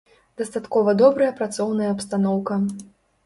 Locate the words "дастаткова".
0.41-0.95